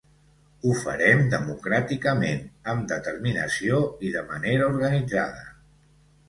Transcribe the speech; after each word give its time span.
Ho 0.61 0.71
farem 0.77 1.19
democràticament, 1.33 2.41
amb 2.73 2.87
determinació 2.93 3.83
i 4.09 4.13
de 4.17 4.25
manera 4.31 4.73
organitzada. 4.75 5.47